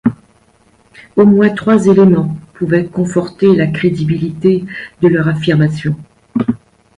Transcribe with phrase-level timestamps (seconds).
[1.15, 4.65] Au moins trois éléments pouvaient conforter la crédibilité
[4.99, 5.95] de leur affirmation.